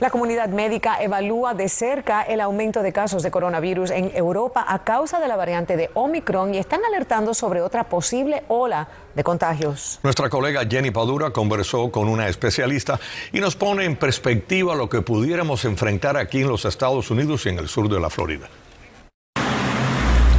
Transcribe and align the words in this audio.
La 0.00 0.10
comunidad 0.10 0.48
médica 0.48 1.02
evalúa 1.02 1.54
de 1.54 1.68
cerca 1.68 2.22
el 2.22 2.40
aumento 2.40 2.82
de 2.82 2.92
casos 2.92 3.24
de 3.24 3.32
coronavirus 3.32 3.90
en 3.90 4.12
Europa 4.14 4.64
a 4.68 4.84
causa 4.84 5.18
de 5.18 5.26
la 5.26 5.34
variante 5.34 5.76
de 5.76 5.90
Omicron 5.94 6.54
y 6.54 6.58
están 6.58 6.84
alertando 6.84 7.34
sobre 7.34 7.62
otra 7.62 7.82
posible 7.82 8.44
ola 8.46 8.86
de 9.16 9.24
contagios. 9.24 9.98
Nuestra 10.04 10.28
colega 10.30 10.62
Jenny 10.70 10.92
Padura 10.92 11.32
conversó 11.32 11.90
con 11.90 12.08
una 12.08 12.28
especialista 12.28 13.00
y 13.32 13.40
nos 13.40 13.56
pone 13.56 13.86
en 13.86 13.96
perspectiva 13.96 14.76
lo 14.76 14.88
que 14.88 15.02
pudiéramos 15.02 15.64
enfrentar 15.64 16.16
aquí 16.16 16.42
en 16.42 16.48
los 16.48 16.64
Estados 16.64 17.10
Unidos 17.10 17.44
y 17.46 17.48
en 17.48 17.58
el 17.58 17.66
sur 17.66 17.88
de 17.88 17.98
la 17.98 18.08
Florida. 18.08 18.46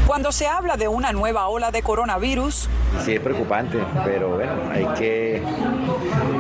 Cuando 0.08 0.32
se 0.32 0.48
habla 0.48 0.78
de 0.78 0.88
una 0.88 1.12
nueva 1.12 1.50
ola 1.50 1.70
de 1.70 1.84
coronavirus, 1.84 2.70
sí 3.06 3.14
es 3.14 3.20
preocupante, 3.20 3.78
pero 4.06 4.30
bueno, 4.36 4.54
hay 4.72 4.86
que 4.98 5.44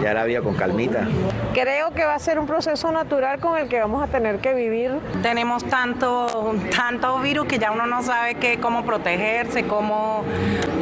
ya 0.02 0.14
la 0.14 0.24
vida 0.26 0.42
con 0.42 0.56
calmita. 0.56 1.08
Creo 1.54 1.92
que 1.92 2.06
va 2.06 2.16
a 2.16 2.20
ser 2.20 2.40
un 2.40 2.48
proceso 2.48 2.92
natural 2.92 3.40
con 3.40 3.58
el 3.58 3.68
que 3.68 3.80
vamos 3.80 4.04
a 4.04 4.08
tener 4.08 4.40
que 4.40 4.54
vivir. 4.54 4.92
Tenemos 5.22 5.64
tanto, 5.66 6.56
tanto 6.76 7.20
virus 7.20 7.48
que 7.48 7.60
ya 7.60 7.72
uno 7.72 7.86
no 7.86 8.02
sabe 8.04 8.36
qué, 8.36 8.60
cómo 8.60 8.86
protegerse, 8.86 9.66
cómo, 9.66 10.24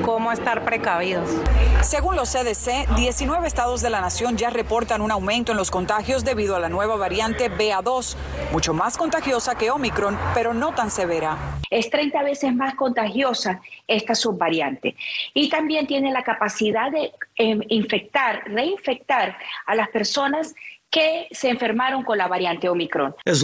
cómo 0.03 0.31
estar 0.31 0.63
precavidos. 0.63 1.29
Según 1.81 2.15
los 2.15 2.31
CDC, 2.31 2.95
19 2.95 3.47
estados 3.47 3.81
de 3.81 3.89
la 3.89 4.01
nación 4.01 4.35
ya 4.35 4.49
reportan 4.49 5.01
un 5.01 5.11
aumento 5.11 5.51
en 5.51 5.57
los 5.57 5.71
contagios 5.71 6.25
debido 6.25 6.55
a 6.55 6.59
la 6.59 6.69
nueva 6.69 6.95
variante 6.95 7.51
BA2, 7.51 8.15
mucho 8.51 8.73
más 8.73 8.97
contagiosa 8.97 9.55
que 9.55 9.71
Omicron, 9.71 10.17
pero 10.33 10.53
no 10.53 10.73
tan 10.73 10.91
severa. 10.91 11.37
Es 11.69 11.89
30 11.89 12.23
veces 12.23 12.55
más 12.55 12.75
contagiosa 12.75 13.61
esta 13.87 14.15
subvariante 14.15 14.95
y 15.33 15.49
también 15.49 15.87
tiene 15.87 16.11
la 16.11 16.23
capacidad 16.23 16.91
de 16.91 17.11
eh, 17.37 17.59
infectar, 17.69 18.43
reinfectar 18.47 19.37
a 19.65 19.75
las 19.75 19.89
personas 19.89 20.55
que 20.89 21.27
se 21.31 21.49
enfermaron 21.49 22.03
con 22.03 22.17
la 22.17 22.27
variante 22.27 22.69
Omicron. 22.69 23.13
El 23.25 23.39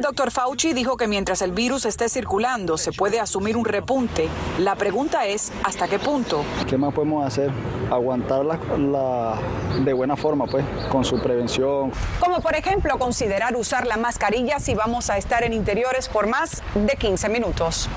doctor 0.00 0.30
Fauci 0.30 0.72
dijo 0.72 0.96
que 0.96 1.08
mientras 1.08 1.42
el 1.42 1.52
virus 1.52 1.84
esté 1.86 2.08
circulando 2.08 2.78
se 2.78 2.92
puede 2.92 3.18
asumir 3.18 3.56
un 3.56 3.64
repunte. 3.64 4.28
La 4.60 4.76
pregunta 4.76 5.26
es, 5.26 5.52
¿hasta 5.64 5.88
qué 5.88 5.98
punto? 5.98 6.44
¿Qué 6.68 6.76
más 6.76 6.94
podemos 6.94 7.26
hacer? 7.26 7.50
Aguantarla 7.90 8.60
la, 8.78 9.38
de 9.84 9.92
buena 9.92 10.16
forma, 10.16 10.46
pues, 10.46 10.64
con 10.88 11.04
su 11.04 11.20
prevención. 11.20 11.90
Como 12.20 12.40
por 12.40 12.54
ejemplo 12.54 12.96
considerar 12.98 13.56
usar 13.56 13.86
la 13.86 13.96
mascarilla 13.96 14.60
si 14.60 14.74
vamos 14.74 15.10
a 15.10 15.18
estar 15.18 15.42
en 15.42 15.52
interiores 15.52 16.08
por 16.08 16.28
más 16.28 16.62
de 16.74 16.96
15 16.96 17.28
minutos. 17.28 17.88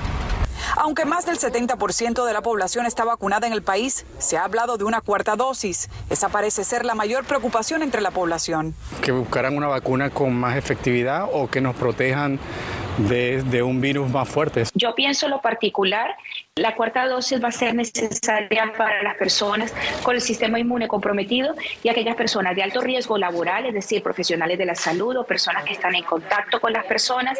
Aunque 0.80 1.04
más 1.04 1.26
del 1.26 1.38
70% 1.38 2.24
de 2.24 2.32
la 2.32 2.40
población 2.40 2.86
está 2.86 3.04
vacunada 3.04 3.48
en 3.48 3.52
el 3.52 3.62
país, 3.62 4.06
se 4.18 4.36
ha 4.36 4.44
hablado 4.44 4.78
de 4.78 4.84
una 4.84 5.00
cuarta 5.00 5.34
dosis. 5.34 5.90
Esa 6.08 6.28
parece 6.28 6.62
ser 6.62 6.84
la 6.84 6.94
mayor 6.94 7.24
preocupación 7.24 7.82
entre 7.82 8.00
la 8.00 8.12
población. 8.12 8.74
Que 9.02 9.10
buscaran 9.10 9.56
una 9.56 9.66
vacuna 9.66 10.10
con 10.10 10.32
más 10.36 10.56
efectividad 10.56 11.28
o 11.32 11.48
que 11.48 11.60
nos 11.60 11.74
protejan 11.74 12.38
de, 12.98 13.62
un 13.62 13.80
virus 13.80 14.08
más 14.08 14.28
fuerte. 14.28 14.64
Yo 14.74 14.94
pienso 14.94 15.26
en 15.26 15.32
lo 15.32 15.40
particular, 15.40 16.16
la 16.58 16.74
cuarta 16.74 17.06
dosis 17.06 17.42
va 17.42 17.48
a 17.48 17.52
ser 17.52 17.74
necesaria 17.74 18.72
para 18.76 19.02
las 19.02 19.16
personas 19.16 19.72
con 20.02 20.14
el 20.14 20.20
sistema 20.20 20.58
inmune 20.58 20.88
comprometido 20.88 21.54
y 21.82 21.88
aquellas 21.88 22.16
personas 22.16 22.54
de 22.54 22.62
alto 22.62 22.80
riesgo 22.80 23.16
laboral, 23.16 23.66
es 23.66 23.74
decir, 23.74 24.02
profesionales 24.02 24.58
de 24.58 24.66
la 24.66 24.74
salud 24.74 25.16
o 25.16 25.24
personas 25.24 25.64
que 25.64 25.72
están 25.72 25.94
en 25.94 26.04
contacto 26.04 26.60
con 26.60 26.72
las 26.72 26.84
personas. 26.86 27.38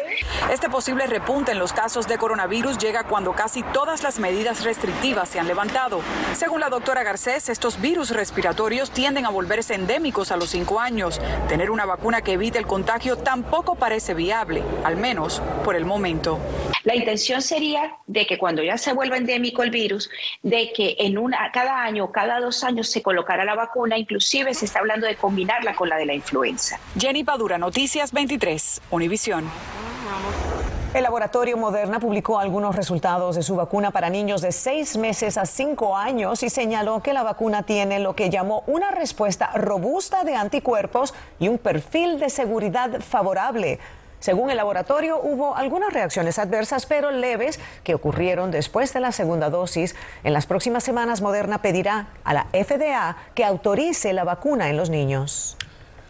Este 0.51 0.69
posible 0.69 1.07
repunte 1.07 1.51
en 1.51 1.59
los 1.59 1.73
casos 1.73 2.07
de 2.07 2.17
coronavirus 2.17 2.77
llega 2.77 3.03
cuando 3.03 3.33
casi 3.33 3.63
todas 3.63 4.03
las 4.03 4.19
medidas 4.19 4.63
restrictivas 4.63 5.29
se 5.29 5.39
han 5.39 5.47
levantado. 5.47 6.01
Según 6.33 6.61
la 6.61 6.69
doctora 6.69 7.03
Garcés, 7.03 7.49
estos 7.49 7.79
virus 7.81 8.11
respiratorios 8.11 8.91
tienden 8.91 9.25
a 9.25 9.29
volverse 9.29 9.73
endémicos 9.73 10.31
a 10.31 10.37
los 10.37 10.49
cinco 10.49 10.79
años. 10.79 11.19
Tener 11.47 11.71
una 11.71 11.85
vacuna 11.85 12.21
que 12.21 12.33
evite 12.33 12.57
el 12.57 12.67
contagio 12.67 13.17
tampoco 13.17 13.75
parece 13.75 14.13
viable, 14.13 14.63
al 14.83 14.97
menos 14.97 15.41
por 15.63 15.75
el 15.75 15.85
momento. 15.85 16.39
La 16.83 16.95
intención 16.95 17.41
sería 17.41 17.93
de 18.07 18.25
que 18.25 18.37
cuando 18.37 18.63
ya 18.63 18.77
se 18.77 18.93
vuelva 18.93 19.17
endémico 19.17 19.63
el 19.63 19.71
virus, 19.71 20.09
de 20.43 20.71
que 20.73 20.95
en 20.99 21.17
una, 21.17 21.51
cada 21.51 21.83
año 21.83 22.05
o 22.05 22.11
cada 22.11 22.39
dos 22.39 22.63
años 22.63 22.89
se 22.89 23.01
colocara 23.01 23.43
la 23.45 23.55
vacuna, 23.55 23.97
inclusive 23.97 24.53
se 24.53 24.65
está 24.65 24.79
hablando 24.79 25.07
de 25.07 25.15
combinarla 25.15 25.75
con 25.75 25.89
la 25.89 25.97
de 25.97 26.05
la 26.05 26.13
influenza. 26.13 26.79
Jenny 26.97 27.23
Padura, 27.23 27.57
Noticias 27.57 28.11
23, 28.11 28.81
Univisión. 28.91 29.49
El 30.91 31.03
laboratorio 31.03 31.55
Moderna 31.55 31.99
publicó 31.99 32.39
algunos 32.39 32.75
resultados 32.75 33.35
de 33.35 33.43
su 33.43 33.55
vacuna 33.55 33.91
para 33.91 34.09
niños 34.09 34.41
de 34.41 34.51
seis 34.51 34.97
meses 34.97 35.37
a 35.37 35.45
cinco 35.45 35.95
años 35.95 36.41
y 36.41 36.49
señaló 36.49 37.03
que 37.03 37.13
la 37.13 37.21
vacuna 37.21 37.61
tiene 37.61 37.99
lo 37.99 38.15
que 38.15 38.31
llamó 38.31 38.63
una 38.65 38.89
respuesta 38.89 39.51
robusta 39.53 40.23
de 40.23 40.35
anticuerpos 40.35 41.13
y 41.39 41.47
un 41.47 41.59
perfil 41.59 42.19
de 42.19 42.31
seguridad 42.31 43.01
favorable. 43.01 43.77
Según 44.19 44.49
el 44.49 44.57
laboratorio, 44.57 45.19
hubo 45.21 45.55
algunas 45.55 45.93
reacciones 45.93 46.39
adversas, 46.39 46.85
pero 46.85 47.11
leves, 47.11 47.59
que 47.83 47.95
ocurrieron 47.95 48.51
después 48.51 48.93
de 48.93 48.99
la 48.99 49.11
segunda 49.11 49.49
dosis. 49.49 49.95
En 50.23 50.33
las 50.33 50.45
próximas 50.45 50.83
semanas, 50.83 51.21
Moderna 51.21 51.61
pedirá 51.61 52.07
a 52.23 52.33
la 52.33 52.47
FDA 52.51 53.15
que 53.33 53.45
autorice 53.45 54.13
la 54.13 54.25
vacuna 54.25 54.69
en 54.69 54.77
los 54.77 54.89
niños. 54.89 55.57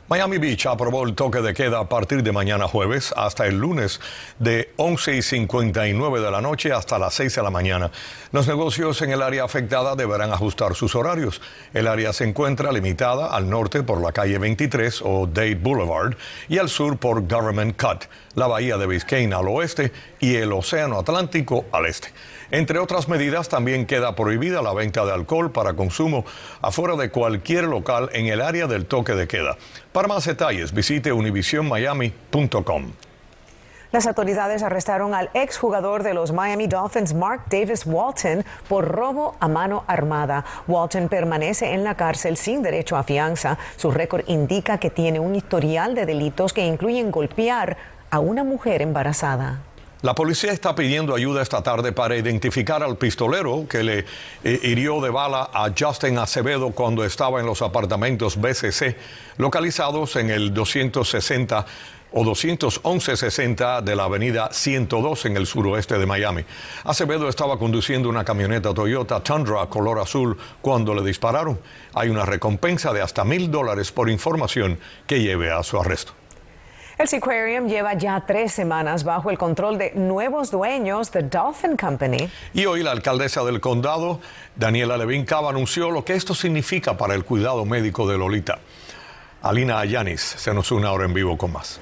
Miami 0.09 0.39
Beach 0.39 0.65
aprobó 0.65 1.05
el 1.05 1.13
toque 1.13 1.39
de 1.39 1.53
queda 1.53 1.81
a 1.81 1.87
partir 1.87 2.23
de 2.23 2.31
mañana 2.31 2.67
jueves 2.67 3.13
hasta 3.15 3.45
el 3.45 3.59
lunes 3.59 4.01
de 4.39 4.73
11 4.77 5.17
y 5.17 5.21
59 5.21 6.19
de 6.19 6.31
la 6.31 6.41
noche 6.41 6.73
hasta 6.73 6.97
las 6.97 7.13
6 7.13 7.35
de 7.35 7.43
la 7.43 7.51
mañana. 7.51 7.91
Los 8.31 8.47
negocios 8.47 8.99
en 9.03 9.11
el 9.11 9.21
área 9.21 9.43
afectada 9.43 9.95
deberán 9.95 10.31
ajustar 10.31 10.73
sus 10.73 10.95
horarios. 10.95 11.43
El 11.75 11.85
área 11.85 12.11
se 12.11 12.23
encuentra 12.23 12.71
limitada 12.71 13.27
al 13.27 13.51
norte 13.51 13.83
por 13.83 14.01
la 14.01 14.11
calle 14.11 14.39
23 14.39 15.03
o 15.05 15.27
Dade 15.27 15.53
Boulevard 15.53 16.15
y 16.47 16.57
al 16.57 16.69
sur 16.69 16.97
por 16.97 17.27
Government 17.27 17.79
Cut, 17.79 18.05
la 18.33 18.47
bahía 18.47 18.77
de 18.77 18.87
Biscayne 18.87 19.35
al 19.35 19.47
oeste 19.47 19.91
y 20.19 20.37
el 20.37 20.51
Océano 20.53 20.97
Atlántico 20.97 21.65
al 21.71 21.85
este. 21.85 22.11
Entre 22.51 22.79
otras 22.79 23.07
medidas, 23.07 23.47
también 23.47 23.85
queda 23.85 24.15
prohibida 24.15 24.63
la 24.63 24.73
venta 24.73 25.05
de 25.05 25.11
alcohol 25.11 25.51
para 25.51 25.75
consumo 25.75 26.25
afuera 26.63 26.95
de 26.95 27.11
cualquier 27.11 27.65
local 27.65 28.09
en 28.11 28.25
el 28.25 28.41
área 28.41 28.65
del 28.65 28.87
toque 28.87 29.13
de 29.13 29.27
queda. 29.27 29.55
Para 29.91 30.07
más 30.07 30.25
detalles, 30.25 30.71
visite 30.71 31.11
univisionmiami.com. 31.11 32.91
Las 33.91 34.05
autoridades 34.05 34.61
arrestaron 34.61 35.15
al 35.15 35.31
exjugador 35.33 36.03
de 36.03 36.13
los 36.13 36.31
Miami 36.31 36.67
Dolphins, 36.67 37.15
Mark 37.15 37.45
Davis 37.49 37.87
Walton, 37.87 38.45
por 38.67 38.87
robo 38.87 39.35
a 39.39 39.47
mano 39.47 39.83
armada. 39.87 40.45
Walton 40.67 41.09
permanece 41.09 41.73
en 41.73 41.83
la 41.83 41.95
cárcel 41.95 42.37
sin 42.37 42.61
derecho 42.61 42.97
a 42.97 43.03
fianza. 43.03 43.57
Su 43.77 43.89
récord 43.89 44.25
indica 44.27 44.77
que 44.77 44.91
tiene 44.91 45.19
un 45.19 45.33
historial 45.33 45.95
de 45.95 46.05
delitos 46.05 46.53
que 46.53 46.67
incluyen 46.67 47.09
golpear 47.09 47.77
a 48.11 48.19
una 48.19 48.43
mujer 48.43 48.83
embarazada. 48.83 49.61
La 50.01 50.15
policía 50.15 50.53
está 50.53 50.75
pidiendo 50.75 51.13
ayuda 51.13 51.41
esta 51.41 51.61
tarde 51.61 51.91
para 51.91 52.15
identificar 52.15 52.81
al 52.81 52.95
pistolero 52.95 53.65
que 53.67 53.83
le 53.83 54.05
eh, 54.45 54.59
hirió 54.63 55.01
de 55.01 55.09
bala 55.09 55.49
a 55.53 55.73
Justin 55.77 56.17
Acevedo 56.19 56.71
cuando 56.71 57.03
estaba 57.03 57.41
en 57.41 57.45
los 57.45 57.61
apartamentos 57.61 58.39
BCC, 58.39 58.95
localizados 59.35 60.15
en 60.15 60.29
el 60.29 60.53
260 60.53 61.65
o 62.13 62.23
211-60 62.23 63.81
de 63.81 63.95
la 63.97 64.05
avenida 64.05 64.53
102 64.53 65.25
en 65.25 65.35
el 65.35 65.45
suroeste 65.45 65.97
de 65.97 66.05
Miami. 66.05 66.45
Acevedo 66.85 67.27
estaba 67.27 67.59
conduciendo 67.59 68.07
una 68.07 68.23
camioneta 68.23 68.73
Toyota 68.73 69.21
Tundra 69.21 69.65
color 69.65 69.99
azul 69.99 70.37
cuando 70.61 70.95
le 70.95 71.03
dispararon. 71.03 71.59
Hay 71.93 72.07
una 72.07 72.25
recompensa 72.25 72.93
de 72.93 73.01
hasta 73.01 73.25
mil 73.25 73.51
dólares 73.51 73.91
por 73.91 74.09
información 74.09 74.79
que 75.05 75.19
lleve 75.19 75.51
a 75.51 75.61
su 75.61 75.77
arresto. 75.77 76.18
El 76.99 77.07
Seaquarium 77.07 77.69
lleva 77.69 77.93
ya 77.93 78.25
tres 78.27 78.51
semanas 78.51 79.05
bajo 79.05 79.29
el 79.29 79.37
control 79.37 79.77
de 79.77 79.93
nuevos 79.95 80.51
dueños, 80.51 81.11
The 81.11 81.23
Dolphin 81.23 81.77
Company. 81.77 82.29
Y 82.53 82.65
hoy 82.65 82.83
la 82.83 82.91
alcaldesa 82.91 83.41
del 83.45 83.61
condado, 83.61 84.19
Daniela 84.57 84.97
Levin 84.97 85.23
Cava, 85.23 85.49
anunció 85.49 85.91
lo 85.91 86.03
que 86.03 86.15
esto 86.15 86.35
significa 86.35 86.97
para 86.97 87.15
el 87.15 87.23
cuidado 87.23 87.63
médico 87.63 88.05
de 88.05 88.17
Lolita. 88.17 88.59
Alina 89.41 89.79
Ayanis 89.79 90.19
se 90.19 90.53
nos 90.53 90.73
une 90.73 90.87
ahora 90.87 91.05
en 91.05 91.13
vivo 91.13 91.37
con 91.37 91.53
más. 91.53 91.79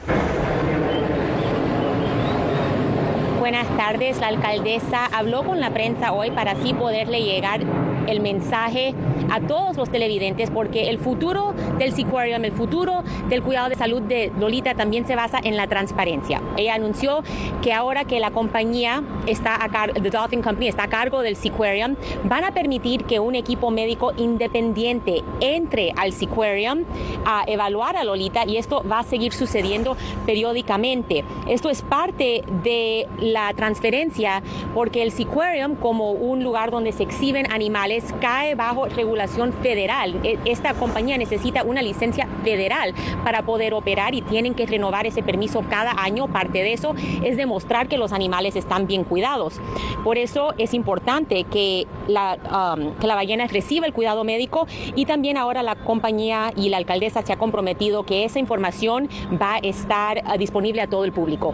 Buenas 3.39 3.75
tardes. 3.75 4.19
La 4.19 4.27
alcaldesa 4.27 5.07
habló 5.07 5.43
con 5.43 5.59
la 5.59 5.73
prensa 5.73 6.11
hoy 6.11 6.29
para 6.29 6.51
así 6.51 6.75
poderle 6.75 7.23
llegar 7.23 7.61
el 8.07 8.19
mensaje 8.19 8.93
a 9.29 9.41
todos 9.41 9.77
los 9.77 9.89
televidentes 9.89 10.49
porque 10.49 10.89
el 10.89 10.97
futuro 10.97 11.53
del 11.77 11.93
Seaquarium, 11.93 12.43
el 12.45 12.51
futuro 12.51 13.03
del 13.29 13.43
cuidado 13.43 13.69
de 13.69 13.75
salud 13.75 14.01
de 14.01 14.31
Lolita 14.39 14.75
también 14.75 15.05
se 15.05 15.15
basa 15.15 15.39
en 15.43 15.57
la 15.57 15.67
transparencia. 15.67 16.41
Ella 16.57 16.75
anunció 16.75 17.23
que 17.61 17.73
ahora 17.73 18.05
que 18.05 18.19
la 18.19 18.31
compañía 18.31 19.03
está 19.25 19.63
a 19.63 19.69
cargo, 19.69 20.01
The 20.01 20.09
Dolphin 20.09 20.41
Company 20.41 20.67
está 20.67 20.83
a 20.83 20.87
cargo 20.87 21.21
del 21.21 21.35
Seaquarium, 21.35 21.95
van 22.23 22.43
a 22.43 22.51
permitir 22.51 23.03
que 23.03 23.19
un 23.19 23.35
equipo 23.35 23.71
médico 23.71 24.13
independiente 24.17 25.23
entre 25.39 25.93
al 25.97 26.13
Seaquarium 26.13 26.83
a 27.25 27.43
evaluar 27.47 27.97
a 27.97 28.03
Lolita 28.03 28.45
y 28.47 28.57
esto 28.57 28.83
va 28.89 28.99
a 28.99 29.03
seguir 29.03 29.33
sucediendo 29.33 29.97
periódicamente. 30.25 31.23
Esto 31.47 31.69
es 31.69 31.81
parte 31.81 32.43
de 32.63 33.07
la 33.19 33.53
transferencia 33.53 34.41
porque 34.73 35.03
el 35.03 35.11
Seaquarium 35.11 35.75
como 35.75 36.11
un 36.11 36.43
lugar 36.43 36.71
donde 36.71 36.91
se 36.91 37.03
exhiben 37.03 37.51
animales 37.51 37.96
cae 38.19 38.55
bajo 38.55 38.85
regulación 38.85 39.53
federal. 39.53 40.19
E, 40.23 40.37
esta 40.45 40.73
compañía 40.73 41.17
necesita 41.17 41.63
una 41.63 41.81
licencia 41.81 42.27
federal 42.43 42.93
para 43.23 43.43
poder 43.43 43.73
operar 43.73 44.15
y 44.15 44.21
tienen 44.21 44.53
que 44.53 44.65
renovar 44.65 45.05
ese 45.05 45.23
permiso 45.23 45.63
cada 45.69 45.91
año. 45.91 46.27
Parte 46.27 46.59
de 46.59 46.73
eso 46.73 46.95
es 47.23 47.37
demostrar 47.37 47.87
que 47.87 47.97
los 47.97 48.13
animales 48.13 48.55
están 48.55 48.87
bien 48.87 49.03
cuidados. 49.03 49.59
Por 50.03 50.17
eso 50.17 50.53
es 50.57 50.73
importante 50.73 51.43
que 51.43 51.87
la, 52.07 52.75
um, 52.77 52.93
que 52.95 53.07
la 53.07 53.15
ballena 53.15 53.47
reciba 53.47 53.85
el 53.85 53.93
cuidado 53.93 54.23
médico 54.23 54.67
y 54.95 55.05
también 55.05 55.37
ahora 55.37 55.63
la 55.63 55.75
compañía 55.75 56.51
y 56.55 56.69
la 56.69 56.77
alcaldesa 56.77 57.21
se 57.21 57.33
ha 57.33 57.37
comprometido 57.37 58.03
que 58.03 58.25
esa 58.25 58.39
información 58.39 59.09
va 59.41 59.55
a 59.55 59.59
estar 59.59 60.23
uh, 60.25 60.37
disponible 60.37 60.81
a 60.81 60.87
todo 60.87 61.05
el 61.05 61.11
público. 61.11 61.53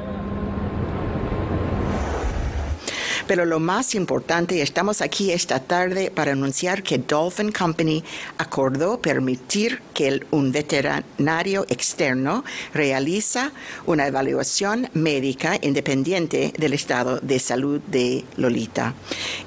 Pero 3.34 3.46
lo 3.46 3.60
más 3.60 3.96
importante, 3.96 4.62
estamos 4.62 5.02
aquí 5.02 5.32
esta 5.32 5.60
tarde 5.60 6.12
para 6.12 6.34
anunciar 6.34 6.84
que 6.84 7.00
Dolphin 7.00 7.52
Company 7.52 8.04
acordó 8.38 9.02
permitir 9.02 9.82
que 9.96 10.24
un 10.30 10.52
veterinario 10.52 11.66
externo 11.68 12.44
realiza 12.76 13.52
una 13.88 14.06
evaluación 14.06 14.88
médica 14.94 15.58
independiente 15.64 16.54
del 16.60 16.74
estado 16.74 17.20
de 17.22 17.40
salud 17.40 17.82
de 17.88 18.24
Lolita. 18.38 18.94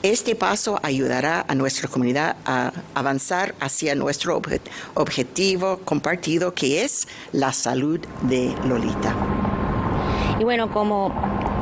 Este 0.03 0.35
paso 0.35 0.81
ayudará 0.82 1.44
a 1.47 1.55
nuestra 1.55 1.89
comunidad 1.89 2.39
a 2.44 2.73
avanzar 2.93 3.55
hacia 3.61 3.94
nuestro 3.94 4.43
objetivo 4.94 5.79
compartido 5.85 6.55
que 6.55 6.82
es 6.82 7.06
la 7.31 7.53
salud 7.53 8.00
de 8.23 8.53
Lolita. 8.65 9.15
Y 10.39 10.44
bueno, 10.44 10.71
como, 10.71 11.15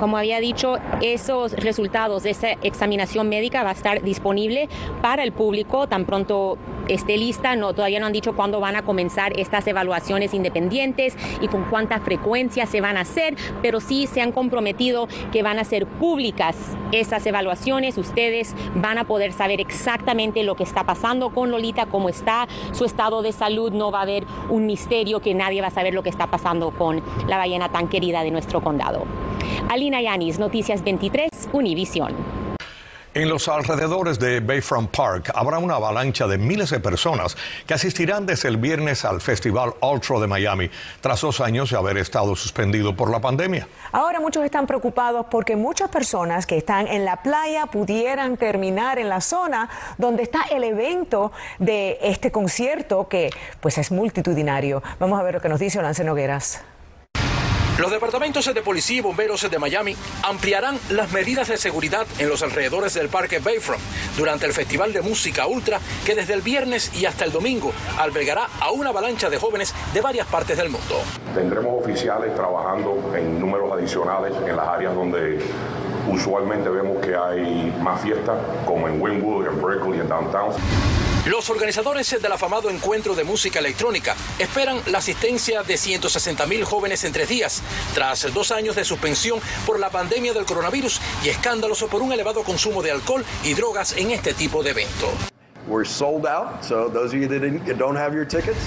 como 0.04 0.18
había 0.18 0.38
dicho, 0.38 0.76
esos 1.00 1.52
resultados 1.52 2.24
de 2.24 2.30
esa 2.32 2.50
examinación 2.60 3.26
médica 3.30 3.62
va 3.62 3.70
a 3.70 3.72
estar 3.72 4.02
disponible 4.02 4.68
para 5.00 5.22
el 5.22 5.32
público 5.32 5.86
tan 5.86 6.04
pronto 6.04 6.58
esté 6.88 7.16
lista. 7.16 7.56
No, 7.56 7.72
todavía 7.72 8.00
no 8.00 8.06
han 8.06 8.12
dicho 8.12 8.34
cuándo 8.34 8.60
van 8.60 8.76
a 8.76 8.82
comenzar 8.82 9.38
estas 9.38 9.66
evaluaciones 9.66 10.34
independientes 10.34 11.16
y 11.40 11.48
con 11.48 11.64
cuánta 11.64 12.00
frecuencia 12.00 12.66
se 12.66 12.80
van 12.80 12.96
a 12.96 13.00
hacer, 13.00 13.36
pero 13.62 13.80
sí 13.80 14.06
se 14.06 14.20
han 14.20 14.32
comprometido 14.32 15.08
que 15.32 15.42
van 15.42 15.58
a 15.58 15.64
ser 15.64 15.86
públicas 15.86 16.56
esas 16.92 17.26
evaluaciones. 17.26 17.98
Ustedes 17.98 18.54
van 18.74 18.98
a 18.98 19.04
poder 19.04 19.32
saber 19.32 19.60
exactamente 19.60 20.42
lo 20.42 20.54
que 20.54 20.64
está 20.64 20.84
pasando 20.84 21.30
con 21.30 21.50
Lolita, 21.50 21.86
cómo 21.86 22.08
está 22.08 22.48
su 22.72 22.84
estado 22.84 23.22
de 23.22 23.32
salud. 23.32 23.72
No 23.72 23.90
va 23.90 24.00
a 24.00 24.02
haber 24.02 24.24
un 24.50 24.66
misterio 24.66 25.20
que 25.20 25.34
nadie 25.34 25.60
va 25.60 25.68
a 25.68 25.70
saber 25.70 25.94
lo 25.94 26.02
que 26.02 26.10
está 26.10 26.26
pasando 26.26 26.70
con 26.70 27.02
la 27.28 27.38
ballena 27.38 27.70
tan 27.70 27.88
querida 27.88 28.22
de 28.22 28.30
nuestro 28.30 28.60
condado. 28.62 29.04
Alina 29.68 30.00
Yanis, 30.00 30.38
Noticias 30.38 30.82
23, 30.84 31.28
Univisión. 31.52 32.43
En 33.14 33.28
los 33.28 33.46
alrededores 33.46 34.18
de 34.18 34.40
Bayfront 34.40 34.90
Park 34.90 35.30
habrá 35.36 35.58
una 35.58 35.76
avalancha 35.76 36.26
de 36.26 36.36
miles 36.36 36.70
de 36.70 36.80
personas 36.80 37.36
que 37.64 37.72
asistirán 37.72 38.26
desde 38.26 38.48
el 38.48 38.56
viernes 38.56 39.04
al 39.04 39.20
Festival 39.20 39.72
Ultra 39.80 40.18
de 40.18 40.26
Miami, 40.26 40.68
tras 41.00 41.20
dos 41.20 41.40
años 41.40 41.70
de 41.70 41.76
haber 41.76 41.96
estado 41.98 42.34
suspendido 42.34 42.96
por 42.96 43.12
la 43.12 43.20
pandemia. 43.20 43.68
Ahora 43.92 44.18
muchos 44.18 44.44
están 44.44 44.66
preocupados 44.66 45.26
porque 45.30 45.54
muchas 45.54 45.90
personas 45.90 46.44
que 46.44 46.56
están 46.56 46.88
en 46.88 47.04
la 47.04 47.22
playa 47.22 47.66
pudieran 47.66 48.36
terminar 48.36 48.98
en 48.98 49.08
la 49.08 49.20
zona 49.20 49.68
donde 49.96 50.24
está 50.24 50.42
el 50.50 50.64
evento 50.64 51.30
de 51.60 52.00
este 52.02 52.32
concierto 52.32 53.06
que 53.06 53.30
pues 53.60 53.78
es 53.78 53.92
multitudinario. 53.92 54.82
Vamos 54.98 55.20
a 55.20 55.22
ver 55.22 55.34
lo 55.34 55.40
que 55.40 55.48
nos 55.48 55.60
dice 55.60 55.78
Olance 55.78 56.02
Nogueras. 56.02 56.64
Los 57.78 57.90
departamentos 57.90 58.54
de 58.54 58.62
policía 58.62 58.98
y 58.98 59.00
bomberos 59.00 59.50
de 59.50 59.58
Miami 59.58 59.96
ampliarán 60.22 60.78
las 60.90 61.10
medidas 61.10 61.48
de 61.48 61.56
seguridad 61.56 62.06
en 62.20 62.28
los 62.28 62.40
alrededores 62.44 62.94
del 62.94 63.08
parque 63.08 63.40
Bayfront 63.40 63.82
durante 64.16 64.46
el 64.46 64.52
Festival 64.52 64.92
de 64.92 65.02
Música 65.02 65.48
Ultra 65.48 65.80
que 66.06 66.14
desde 66.14 66.34
el 66.34 66.42
viernes 66.42 66.92
y 66.94 67.06
hasta 67.06 67.24
el 67.24 67.32
domingo 67.32 67.72
albergará 67.98 68.48
a 68.60 68.70
una 68.70 68.90
avalancha 68.90 69.28
de 69.28 69.38
jóvenes 69.38 69.74
de 69.92 70.00
varias 70.00 70.28
partes 70.28 70.56
del 70.56 70.70
mundo. 70.70 71.02
Tendremos 71.34 71.82
oficiales 71.82 72.32
trabajando 72.36 73.12
en 73.16 73.40
números 73.40 73.72
adicionales 73.72 74.32
en 74.46 74.56
las 74.56 74.68
áreas 74.68 74.94
donde 74.94 75.40
usualmente 76.08 76.68
vemos 76.68 77.04
que 77.04 77.16
hay 77.16 77.74
más 77.82 78.00
fiestas, 78.00 78.36
como 78.64 78.86
en 78.86 79.02
Wynwood, 79.02 79.48
en 79.48 79.60
Berkeley, 79.60 79.98
en 79.98 80.08
Downtown. 80.08 80.52
Los 81.26 81.48
organizadores 81.48 82.10
del 82.20 82.32
afamado 82.32 82.68
encuentro 82.68 83.14
de 83.14 83.24
música 83.24 83.58
electrónica 83.58 84.14
esperan 84.38 84.82
la 84.86 84.98
asistencia 84.98 85.62
de 85.62 85.78
160 85.78 86.44
mil 86.44 86.64
jóvenes 86.64 87.02
en 87.04 87.14
tres 87.14 87.30
días, 87.30 87.62
tras 87.94 88.32
dos 88.34 88.50
años 88.50 88.76
de 88.76 88.84
suspensión 88.84 89.40
por 89.64 89.80
la 89.80 89.88
pandemia 89.88 90.34
del 90.34 90.44
coronavirus 90.44 91.00
y 91.24 91.30
escándalos 91.30 91.82
por 91.84 92.02
un 92.02 92.12
elevado 92.12 92.44
consumo 92.44 92.82
de 92.82 92.90
alcohol 92.90 93.24
y 93.42 93.54
drogas 93.54 93.96
en 93.96 94.10
este 94.10 94.34
tipo 94.34 94.62
de 94.62 94.70
evento. 94.70 95.33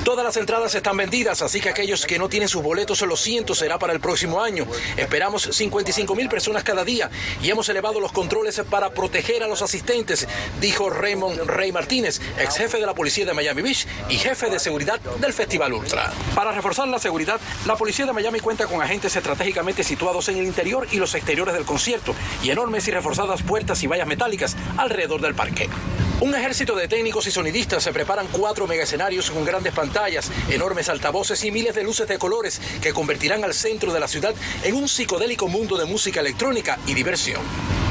Todas 0.03 0.25
las 0.25 0.37
entradas 0.37 0.73
están 0.75 0.97
vendidas, 0.97 1.41
así 1.41 1.61
que 1.61 1.69
aquellos 1.69 2.05
que 2.05 2.17
no 2.17 2.29
tienen 2.29 2.49
sus 2.49 2.63
boletos, 2.63 3.01
lo 3.01 3.15
siento, 3.15 3.55
será 3.55 3.79
para 3.79 3.93
el 3.93 3.99
próximo 3.99 4.41
año. 4.41 4.65
Esperamos 4.97 5.43
55 5.43 6.15
mil 6.15 6.27
personas 6.29 6.63
cada 6.63 6.83
día 6.83 7.09
y 7.41 7.49
hemos 7.49 7.69
elevado 7.69 7.99
los 7.99 8.11
controles 8.11 8.61
para 8.69 8.89
proteger 8.89 9.43
a 9.43 9.47
los 9.47 9.61
asistentes, 9.61 10.27
dijo 10.59 10.89
Raymond 10.89 11.41
Rey 11.45 11.71
Martínez, 11.71 12.19
ex 12.39 12.57
jefe 12.57 12.79
de 12.79 12.85
la 12.85 12.93
policía 12.93 13.25
de 13.25 13.33
Miami 13.33 13.61
Beach 13.61 13.87
y 14.09 14.17
jefe 14.17 14.49
de 14.49 14.59
seguridad 14.59 14.99
del 14.99 15.33
Festival 15.33 15.73
Ultra. 15.73 16.11
Para 16.35 16.51
reforzar 16.51 16.87
la 16.87 16.99
seguridad, 16.99 17.39
la 17.65 17.75
policía 17.75 18.05
de 18.05 18.13
Miami 18.13 18.39
cuenta 18.39 18.67
con 18.67 18.81
agentes 18.81 19.15
estratégicamente 19.15 19.83
situados 19.83 20.29
en 20.29 20.37
el 20.37 20.45
interior 20.45 20.87
y 20.91 20.97
los 20.97 21.13
exteriores 21.15 21.53
del 21.53 21.65
concierto 21.65 22.15
y 22.43 22.49
enormes 22.49 22.87
y 22.87 22.91
reforzadas 22.91 23.43
puertas 23.43 23.81
y 23.83 23.87
vallas 23.87 24.07
metálicas 24.07 24.55
alrededor 24.77 25.21
del 25.21 25.35
parque. 25.35 25.69
Un 26.19 26.33
ejército 26.33 26.75
de 26.75 26.87
técnicos 26.87 27.27
y 27.27 27.31
sonidistas 27.31 27.83
se 27.83 27.93
preparan 27.93 28.27
cuatro 28.31 28.65
mega 28.65 28.83
escenarios 28.83 29.29
con 29.29 29.45
grandes 29.45 29.71
pantallas, 29.71 30.31
enormes 30.49 30.89
altavoces 30.89 31.43
y 31.43 31.51
miles 31.51 31.75
de 31.75 31.83
luces 31.83 32.07
de 32.07 32.17
colores 32.17 32.59
que 32.81 32.91
convertirán 32.91 33.43
al 33.43 33.53
centro 33.53 33.93
de 33.93 33.99
la 33.99 34.07
ciudad 34.07 34.33
en 34.63 34.73
un 34.73 34.89
psicodélico 34.89 35.47
mundo 35.47 35.77
de 35.77 35.85
música 35.85 36.21
electrónica 36.21 36.79
y 36.87 36.95
diversión. 36.95 37.41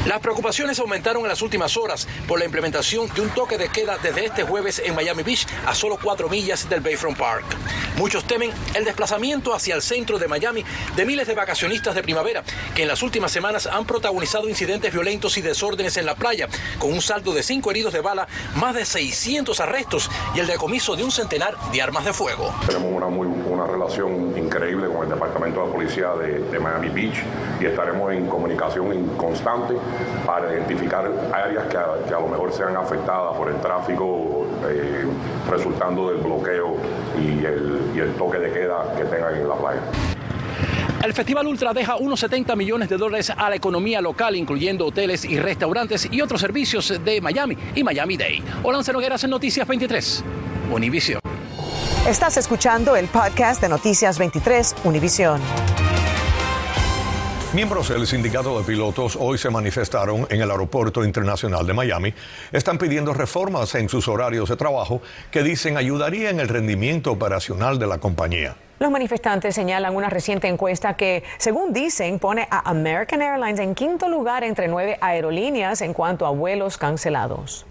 Las 0.07 0.21
preocupaciones 0.21 0.79
aumentaron 0.79 1.23
en 1.23 1.27
las 1.27 1.41
últimas 1.41 1.75
horas 1.75 2.07
por 2.29 2.39
la 2.39 2.45
implementación 2.45 3.09
de 3.13 3.19
un 3.19 3.29
toque 3.31 3.57
de 3.57 3.67
queda 3.67 3.97
desde 4.01 4.23
este 4.23 4.43
jueves 4.43 4.81
en 4.85 4.95
Miami 4.95 5.21
Beach 5.21 5.45
a 5.65 5.75
solo 5.75 5.99
cuatro 6.01 6.29
millas 6.29 6.69
del 6.69 6.79
Bayfront 6.79 7.17
Park. 7.17 7.43
Muchos 7.97 8.23
temen 8.23 8.51
el 8.73 8.85
desplazamiento 8.85 9.53
hacia 9.53 9.75
el 9.75 9.81
centro 9.81 10.17
de 10.17 10.29
Miami 10.29 10.63
de 10.95 11.05
miles 11.05 11.27
de 11.27 11.35
vacacionistas 11.35 11.93
de 11.93 12.03
primavera 12.03 12.41
que 12.73 12.83
en 12.83 12.87
las 12.87 13.03
últimas 13.03 13.33
semanas 13.33 13.67
han 13.67 13.85
protagonizado 13.85 14.47
incidentes 14.47 14.93
violentos 14.93 15.37
y 15.37 15.41
desórdenes 15.41 15.97
en 15.97 16.05
la 16.05 16.15
playa, 16.15 16.47
con 16.79 16.93
un 16.93 17.01
saldo 17.01 17.33
de 17.33 17.43
cinco 17.43 17.71
heridos 17.71 17.91
de 17.91 17.99
bala, 17.99 18.29
más 18.55 18.75
de 18.75 18.85
600 18.85 19.59
arrestos 19.59 20.09
y 20.33 20.39
el 20.39 20.47
decomiso 20.47 20.95
de 20.95 21.03
un 21.03 21.11
centenar 21.11 21.57
de 21.73 21.81
armas 21.81 22.05
de 22.05 22.13
fuego. 22.13 22.55
Tenemos 22.65 22.93
una, 22.93 23.07
muy, 23.07 23.27
una 23.27 23.67
relación 23.67 24.37
increíble 24.37 24.87
con 24.87 25.03
el 25.03 25.09
Departamento 25.09 25.65
de 25.65 25.73
Policía 25.73 26.13
de, 26.13 26.39
de 26.39 26.59
Miami 26.59 26.87
Beach 26.87 27.17
y 27.59 27.65
estaremos 27.65 28.13
en 28.13 28.27
comunicación 28.27 29.17
constante 29.17 29.75
para 30.25 30.53
identificar 30.53 31.09
áreas 31.33 31.67
que 31.67 31.77
a, 31.77 32.19
lo 32.19 32.27
mejor 32.27 32.53
sean 32.53 32.75
afectadas 32.75 33.35
por 33.37 33.49
el 33.49 33.57
tráfico 33.57 34.45
eh, 34.69 35.05
resultando 35.49 36.09
del 36.09 36.17
bloqueo 36.17 36.75
y 37.17 37.45
el, 37.45 37.91
y 37.95 37.99
el 37.99 38.13
toque 38.13 38.39
de 38.39 38.51
queda 38.51 38.93
que 38.97 39.05
tengan 39.05 39.35
en 39.35 39.47
la 39.47 39.55
playa. 39.55 39.81
El 41.03 41.13
Festival 41.13 41.47
Ultra 41.47 41.73
deja 41.73 41.95
unos 41.95 42.19
70 42.19 42.55
millones 42.55 42.89
de 42.89 42.97
dólares 42.97 43.31
a 43.35 43.49
la 43.49 43.55
economía 43.55 44.01
local, 44.01 44.35
incluyendo 44.35 44.87
hoteles 44.87 45.25
y 45.25 45.39
restaurantes 45.39 46.07
y 46.11 46.21
otros 46.21 46.41
servicios 46.41 47.01
de 47.03 47.21
Miami 47.21 47.57
y 47.75 47.83
Miami 47.83 48.17
Day. 48.17 48.43
Olance 48.63 48.91
Nogueras 48.91 49.23
en 49.23 49.29
Noticias 49.29 49.67
23, 49.67 50.23
Univision. 50.71 51.21
Estás 52.07 52.37
escuchando 52.37 52.95
el 52.95 53.07
podcast 53.07 53.61
de 53.61 53.69
Noticias 53.69 54.17
23, 54.17 54.75
Univision. 54.85 55.86
Miembros 57.53 57.87
del 57.87 58.05
sindicato 58.05 58.57
de 58.57 58.65
pilotos 58.65 59.15
hoy 59.17 59.37
se 59.37 59.49
manifestaron 59.49 60.27
en 60.29 60.41
el 60.41 60.51
Aeropuerto 60.51 61.05
Internacional 61.05 61.65
de 61.65 61.73
Miami. 61.73 62.13
Están 62.51 62.77
pidiendo 62.77 63.13
reformas 63.13 63.73
en 63.75 63.87
sus 63.87 64.09
horarios 64.09 64.49
de 64.49 64.57
trabajo 64.57 65.01
que 65.31 65.43
dicen 65.43 65.77
ayudarían 65.77 66.41
el 66.41 66.49
rendimiento 66.49 67.09
operacional 67.09 67.79
de 67.79 67.87
la 67.87 67.99
compañía. 67.99 68.57
Los 68.79 68.91
manifestantes 68.91 69.55
señalan 69.55 69.95
una 69.95 70.09
reciente 70.09 70.49
encuesta 70.49 70.97
que, 70.97 71.23
según 71.37 71.71
dicen, 71.71 72.19
pone 72.19 72.49
a 72.51 72.69
American 72.69 73.21
Airlines 73.21 73.61
en 73.61 73.75
quinto 73.75 74.09
lugar 74.09 74.43
entre 74.43 74.67
nueve 74.67 74.97
aerolíneas 74.99 75.81
en 75.81 75.93
cuanto 75.93 76.25
a 76.25 76.31
vuelos 76.31 76.77
cancelados. 76.77 77.65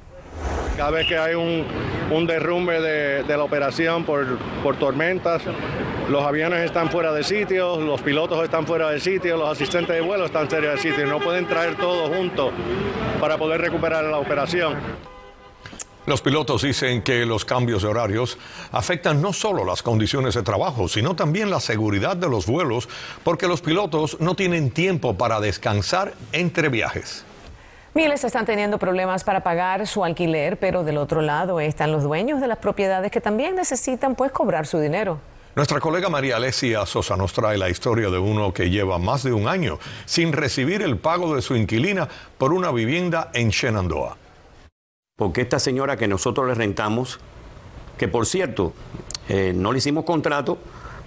Cada 0.77 0.91
vez 0.91 1.07
que 1.07 1.17
hay 1.17 1.35
un, 1.35 2.27
derrumbe 2.27 2.81
de, 2.81 3.37
la 3.37 3.43
operación 3.43 4.05
por, 4.05 4.39
por 4.63 4.77
tormentas, 4.77 5.43
los 6.09 6.23
aviones 6.23 6.65
están 6.65 6.91
fuera 6.91 7.13
de 7.13 7.25
sitio, 7.25 7.81
los 7.81 8.01
pilotos 8.03 8.45
están 8.45 8.67
fuera 8.67 8.91
de 8.91 9.01
sitio, 9.01 9.37
los 9.37 9.49
asistentes 9.49 9.97
de 9.97 10.03
vuelo 10.03 10.27
están 10.27 10.49
fuera 10.49 10.73
de 10.73 10.79
sitio. 10.79 11.07
No 11.07 11.19
pueden 11.19 11.47
traer 11.47 11.77
todo 11.77 12.09
junto 12.15 12.53
para 13.21 13.39
poder 13.39 13.61
recuperar 13.61 14.05
la 14.05 14.19
operación. 14.19 14.77
Los 16.07 16.23
pilotos 16.23 16.63
dicen 16.63 17.03
que 17.03 17.27
los 17.27 17.45
cambios 17.45 17.83
de 17.83 17.89
horarios 17.89 18.39
afectan 18.71 19.21
no 19.21 19.33
solo 19.33 19.65
las 19.65 19.83
condiciones 19.83 20.35
de 20.35 20.45
trabajo, 20.45 20.87
sino 20.87 21.17
también 21.17 21.51
la 21.51 21.59
seguridad 21.59 22.17
de 22.17 22.29
los 22.29 22.47
vuelos, 22.47 22.89
porque 23.25 23.49
los 23.49 23.61
pilotos 23.61 24.21
no 24.21 24.37
tienen 24.37 24.71
tiempo 24.71 25.17
para 25.17 25.41
descansar 25.41 26.15
entre 26.31 26.69
viajes. 26.69 27.25
Miles 27.97 28.25
están 28.25 28.45
teniendo 28.45 28.79
problemas 28.79 29.25
para 29.25 29.43
pagar 29.43 29.87
su 29.87 30.05
alquiler, 30.05 30.59
pero 30.59 30.85
del 30.85 30.99
otro 30.99 31.23
lado 31.23 31.61
están 31.61 31.93
los 31.93 32.03
dueños 32.03 32.43
de 32.43 32.47
las 32.47 32.59
propiedades 32.59 33.11
que 33.11 33.23
también 33.23 33.57
necesitan 33.57 34.15
pues 34.15 34.31
cobrar 34.33 34.67
su 34.67 34.79
dinero. 34.79 35.19
Nuestra 35.55 35.81
colega 35.81 36.11
María 36.11 36.37
Alesia 36.37 36.85
Sosa 36.85 37.17
nos 37.17 37.33
trae 37.33 37.57
la 37.57 37.71
historia 37.71 38.11
de 38.11 38.19
uno 38.19 38.53
que 38.53 38.69
lleva 38.69 38.99
más 38.99 39.23
de 39.23 39.33
un 39.33 39.49
año 39.49 39.79
sin 40.05 40.35
recibir 40.35 40.83
el 40.83 40.99
pago 40.99 41.35
de 41.35 41.41
su 41.41 41.57
inquilina 41.57 42.07
por 42.37 42.53
una 42.53 42.71
vivienda 42.71 43.31
en 43.33 43.49
Shenandoah 43.49 44.17
porque 45.17 45.41
esta 45.41 45.59
señora 45.59 45.97
que 45.97 46.07
nosotros 46.07 46.47
le 46.47 46.55
rentamos, 46.55 47.19
que 47.97 48.07
por 48.07 48.27
cierto, 48.27 48.75
eh, 49.31 49.53
no 49.57 49.73
le 49.73 49.79
hicimos 49.79 50.05
contrato, 50.05 50.59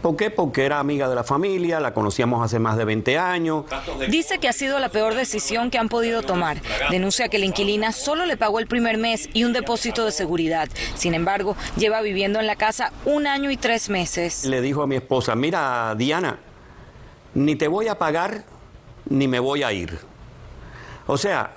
¿Por 0.02 0.16
qué? 0.16 0.30
Porque 0.30 0.66
era 0.66 0.80
amiga 0.80 1.10
de 1.10 1.16
la 1.16 1.24
familia, 1.24 1.80
la 1.80 1.94
conocíamos 1.94 2.44
hace 2.44 2.58
más 2.58 2.78
de 2.78 2.86
20 2.86 3.18
años. 3.18 3.66
Dice 4.10 4.40
que 4.40 4.48
ha 4.48 4.54
sido 4.54 4.80
la 4.80 4.90
peor 4.90 5.14
decisión 5.14 5.70
que 5.70 5.78
han 5.78 5.90
podido 5.90 6.22
tomar. 6.24 6.58
Denuncia 6.90 7.28
que 7.28 7.38
la 7.38 7.46
inquilina 7.46 7.92
solo 7.92 8.26
le 8.26 8.38
pagó 8.38 8.60
el 8.60 8.68
primer 8.68 8.98
mes 8.98 9.30
y 9.34 9.44
un 9.44 9.52
depósito 9.52 10.06
de 10.06 10.12
seguridad. 10.12 10.70
Sin 10.96 11.14
embargo, 11.14 11.56
lleva 11.76 12.02
viviendo 12.02 12.40
en 12.40 12.48
la 12.48 12.56
casa 12.56 12.94
un 13.06 13.28
año 13.28 13.52
y 13.52 13.58
tres 13.58 13.90
meses. 13.90 14.46
Le 14.46 14.62
dijo 14.62 14.84
a 14.84 14.88
mi 14.88 14.96
esposa, 14.96 15.36
mira, 15.36 15.94
Diana, 15.98 16.40
ni 17.34 17.56
te 17.56 17.68
voy 17.68 17.88
a 17.90 17.98
pagar 17.98 18.46
ni 19.10 19.28
me 19.28 19.40
voy 19.40 19.64
a 19.64 19.74
ir. 19.74 20.00
O 21.08 21.18
sea, 21.18 21.52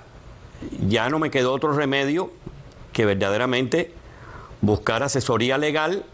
ya 0.87 1.09
no 1.09 1.19
me 1.19 1.31
quedó 1.31 1.53
otro 1.53 1.71
remedio 1.71 2.31
que 2.91 3.05
verdaderamente 3.05 3.93
buscar 4.61 5.03
asesoría 5.03 5.57
legal 5.57 6.05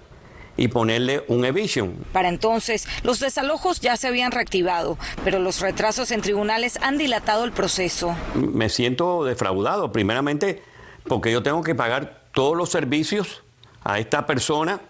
y 0.59 0.67
ponerle 0.67 1.23
un 1.29 1.45
eviction. 1.45 1.93
Para 2.11 2.27
entonces, 2.27 2.85
los 3.03 3.21
desalojos 3.21 3.79
ya 3.79 3.95
se 3.95 4.07
habían 4.07 4.33
reactivado, 4.33 4.97
pero 5.23 5.39
los 5.39 5.61
retrasos 5.61 6.11
en 6.11 6.21
tribunales 6.21 6.77
han 6.81 6.97
dilatado 6.97 7.45
el 7.45 7.53
proceso. 7.53 8.13
Me 8.35 8.67
siento 8.67 9.23
defraudado, 9.23 9.93
primeramente 9.93 10.61
porque 11.07 11.31
yo 11.31 11.41
tengo 11.41 11.63
que 11.63 11.75
pagar 11.75 12.23
todos 12.33 12.57
los 12.57 12.69
servicios 12.69 13.41
a 13.85 13.99
esta 13.99 14.25
persona 14.25 14.81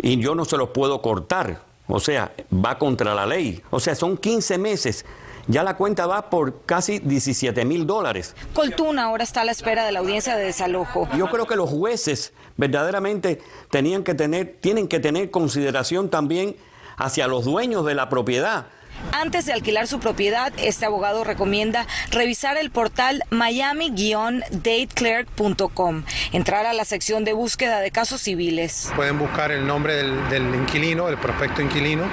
y 0.00 0.18
yo 0.18 0.34
no 0.34 0.46
se 0.46 0.56
los 0.56 0.70
puedo 0.70 1.02
cortar. 1.02 1.60
O 1.86 2.00
sea, 2.00 2.32
va 2.52 2.78
contra 2.78 3.14
la 3.14 3.26
ley. 3.26 3.62
O 3.70 3.78
sea, 3.80 3.94
son 3.94 4.16
15 4.16 4.56
meses 4.56 5.04
ya 5.46 5.62
la 5.62 5.76
cuenta 5.76 6.06
va 6.06 6.30
por 6.30 6.62
casi 6.64 6.98
17 6.98 7.64
mil 7.64 7.86
dólares. 7.86 8.34
Coltuna 8.52 9.04
ahora 9.04 9.24
está 9.24 9.42
a 9.42 9.44
la 9.44 9.52
espera 9.52 9.84
de 9.84 9.92
la 9.92 10.00
audiencia 10.00 10.36
de 10.36 10.44
desalojo. 10.44 11.08
Yo 11.16 11.28
creo 11.28 11.46
que 11.46 11.56
los 11.56 11.70
jueces 11.70 12.32
verdaderamente 12.56 13.40
tenían 13.70 14.04
que 14.04 14.14
tener, 14.14 14.58
tienen 14.60 14.88
que 14.88 15.00
tener 15.00 15.30
consideración 15.30 16.10
también 16.10 16.56
hacia 16.96 17.26
los 17.26 17.44
dueños 17.44 17.84
de 17.84 17.94
la 17.94 18.08
propiedad 18.08 18.66
antes 19.12 19.46
de 19.46 19.52
alquilar 19.52 19.86
su 19.86 20.00
propiedad, 20.00 20.52
este 20.56 20.86
abogado 20.86 21.22
recomienda 21.24 21.86
revisar 22.10 22.56
el 22.56 22.70
portal 22.70 23.22
miami-dateclerk.com, 23.30 26.04
entrar 26.32 26.66
a 26.66 26.72
la 26.72 26.84
sección 26.84 27.24
de 27.24 27.32
búsqueda 27.32 27.80
de 27.80 27.90
casos 27.90 28.20
civiles. 28.22 28.92
Pueden 28.96 29.18
buscar 29.18 29.50
el 29.52 29.66
nombre 29.66 29.94
del, 29.94 30.54
inquilino, 30.54 31.08
el 31.08 31.18
prospecto 31.18 31.62
inquilino, 31.62 32.04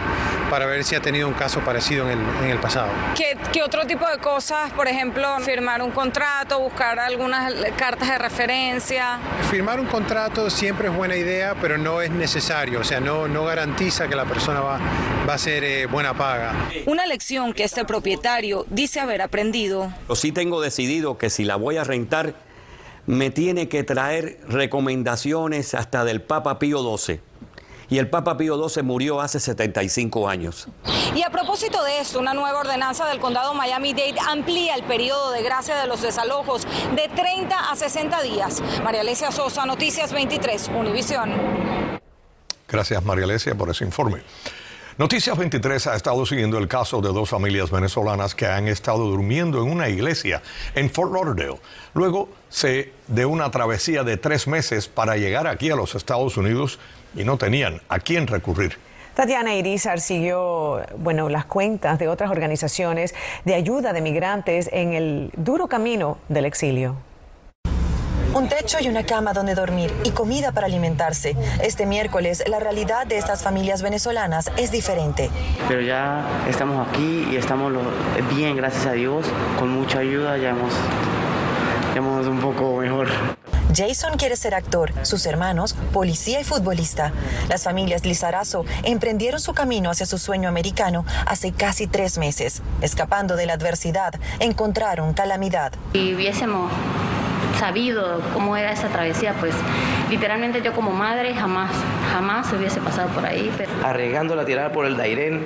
para 0.51 0.65
ver 0.65 0.83
si 0.83 0.95
ha 0.95 1.01
tenido 1.01 1.29
un 1.29 1.33
caso 1.33 1.61
parecido 1.61 2.11
en 2.11 2.19
el, 2.43 2.59
pasado. 2.59 2.89
¿Qué, 3.15 3.37
¿Qué, 3.53 3.63
otro 3.63 3.87
tipo 3.87 4.05
de 4.05 4.17
cosas? 4.17 4.69
Por 4.73 4.89
ejemplo, 4.89 5.25
firmar 5.39 5.81
un 5.81 5.91
contrato, 5.91 6.59
buscar 6.59 6.99
algunas 6.99 7.53
cartas 7.77 8.09
de 8.09 8.17
referencia. 8.17 9.17
Firmar 9.49 9.79
un 9.79 9.85
contrato 9.85 10.49
siempre 10.49 10.89
es 10.89 10.93
buena 10.93 11.15
idea, 11.15 11.55
pero 11.61 11.77
no 11.77 12.01
es 12.01 12.11
necesario, 12.11 12.81
o 12.81 12.83
sea, 12.83 12.99
no, 12.99 13.29
no 13.29 13.45
garantiza 13.45 14.09
que 14.09 14.15
la 14.17 14.25
persona 14.25 14.59
va, 14.59 14.77
va 15.27 15.35
a 15.35 15.37
ser 15.37 15.63
eh, 15.63 15.85
buena 15.85 16.13
paga. 16.13 16.53
Una 16.85 17.05
lección 17.05 17.53
que 17.53 17.63
este 17.63 17.85
propietario 17.85 18.65
dice 18.69 18.99
haber 18.99 19.21
aprendido. 19.21 19.93
Yo 20.09 20.15
sí 20.15 20.33
tengo 20.33 20.59
decidido 20.59 21.17
que 21.17 21.29
si 21.29 21.45
la 21.45 21.55
voy 21.55 21.77
a 21.77 21.85
rentar, 21.85 22.33
me 23.05 23.29
tiene 23.29 23.69
que 23.69 23.85
traer 23.85 24.41
recomendaciones 24.49 25.75
hasta 25.75 26.03
del 26.03 26.21
Papa 26.21 26.59
Pío 26.59 26.97
XII 26.97 27.21
y 27.91 27.97
el 27.97 28.09
Papa 28.09 28.37
Pío 28.37 28.69
XII 28.69 28.83
murió 28.83 29.19
hace 29.19 29.37
75 29.39 30.29
años. 30.29 30.69
Y 31.13 31.23
a 31.23 31.29
propósito 31.29 31.83
de 31.83 31.99
esto, 31.99 32.19
una 32.19 32.33
nueva 32.33 32.61
ordenanza 32.61 33.05
del 33.05 33.19
condado 33.19 33.53
Miami-Dade 33.53 34.15
amplía 34.29 34.75
el 34.75 34.83
periodo 34.83 35.31
de 35.31 35.43
gracia 35.43 35.75
de 35.75 35.87
los 35.87 36.01
desalojos 36.01 36.65
de 36.95 37.09
30 37.13 37.69
a 37.69 37.75
60 37.75 38.21
días. 38.23 38.63
María 38.81 39.01
Alesia 39.01 39.29
Sosa, 39.29 39.65
Noticias 39.65 40.13
23, 40.13 40.71
Univisión. 40.73 41.33
Gracias 42.65 43.03
María 43.03 43.25
Alesia 43.25 43.55
por 43.55 43.69
ese 43.69 43.83
informe. 43.83 44.21
Noticias 44.97 45.37
23 45.37 45.87
ha 45.87 45.95
estado 45.95 46.25
siguiendo 46.25 46.57
el 46.57 46.69
caso 46.69 47.01
de 47.01 47.09
dos 47.09 47.29
familias 47.29 47.71
venezolanas 47.71 48.35
que 48.35 48.45
han 48.45 48.69
estado 48.69 48.99
durmiendo 48.99 49.61
en 49.61 49.69
una 49.69 49.89
iglesia 49.89 50.41
en 50.75 50.89
Fort 50.89 51.11
Lauderdale. 51.11 51.59
Luego 51.93 52.29
se 52.47 52.93
de 53.07 53.25
una 53.25 53.51
travesía 53.51 54.03
de 54.03 54.15
tres 54.15 54.47
meses 54.47 54.87
para 54.87 55.17
llegar 55.17 55.47
aquí 55.47 55.69
a 55.71 55.75
los 55.75 55.95
Estados 55.95 56.37
Unidos 56.37 56.79
y 57.15 57.23
no 57.23 57.37
tenían 57.37 57.81
a 57.89 57.99
quién 57.99 58.27
recurrir. 58.27 58.77
Tatiana 59.15 59.53
Irizar 59.55 59.99
siguió, 59.99 60.81
bueno, 60.97 61.27
las 61.27 61.45
cuentas 61.45 61.99
de 61.99 62.07
otras 62.07 62.31
organizaciones 62.31 63.13
de 63.43 63.55
ayuda 63.55 63.91
de 63.91 64.01
migrantes 64.01 64.69
en 64.71 64.93
el 64.93 65.31
duro 65.35 65.67
camino 65.67 66.17
del 66.29 66.45
exilio. 66.45 66.95
Un 68.33 68.47
techo 68.47 68.77
y 68.79 68.87
una 68.87 69.05
cama 69.05 69.33
donde 69.33 69.55
dormir 69.55 69.91
y 70.05 70.11
comida 70.11 70.53
para 70.53 70.67
alimentarse. 70.67 71.35
Este 71.61 71.85
miércoles 71.85 72.41
la 72.47 72.61
realidad 72.61 73.05
de 73.05 73.17
estas 73.17 73.43
familias 73.43 73.81
venezolanas 73.81 74.49
es 74.55 74.71
diferente. 74.71 75.29
Pero 75.67 75.81
ya 75.81 76.25
estamos 76.49 76.87
aquí 76.87 77.27
y 77.29 77.35
estamos 77.35 77.73
bien, 78.33 78.55
gracias 78.55 78.85
a 78.85 78.93
Dios. 78.93 79.25
Con 79.59 79.69
mucha 79.69 79.99
ayuda 79.99 80.37
ya 80.37 80.51
hemos, 80.51 80.73
ya 81.93 81.97
hemos 81.97 82.25
un 82.25 82.39
poco 82.39 82.77
mejor. 82.77 83.09
Jason 83.73 84.17
quiere 84.17 84.35
ser 84.35 84.53
actor, 84.53 84.91
sus 85.03 85.25
hermanos, 85.25 85.75
policía 85.93 86.39
y 86.41 86.43
futbolista. 86.43 87.13
Las 87.49 87.63
familias 87.63 88.05
Lizarazo 88.05 88.65
emprendieron 88.83 89.39
su 89.39 89.53
camino 89.53 89.89
hacia 89.89 90.05
su 90.05 90.17
sueño 90.17 90.49
americano 90.49 91.05
hace 91.25 91.51
casi 91.51 91.87
tres 91.87 92.17
meses. 92.17 92.61
Escapando 92.81 93.35
de 93.35 93.45
la 93.45 93.53
adversidad, 93.53 94.13
encontraron 94.39 95.13
calamidad. 95.13 95.73
Si 95.93 96.13
hubiésemos 96.13 96.71
sabido 97.59 98.21
cómo 98.33 98.57
era 98.57 98.71
esa 98.71 98.87
travesía, 98.87 99.35
pues 99.39 99.53
literalmente 100.09 100.61
yo 100.61 100.73
como 100.73 100.91
madre 100.91 101.33
jamás, 101.33 101.71
jamás 102.11 102.51
hubiese 102.53 102.81
pasado 102.81 103.09
por 103.09 103.25
ahí. 103.25 103.51
Pero... 103.57 103.71
Arriesgando 103.83 104.35
la 104.35 104.45
tirada 104.45 104.71
por 104.71 104.85
el 104.85 104.97
Dairén, 104.97 105.45